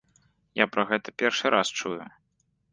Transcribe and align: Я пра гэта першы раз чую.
Я 0.59 0.65
пра 0.73 0.85
гэта 0.93 1.15
першы 1.25 1.45
раз 1.57 1.67
чую. 1.83 1.95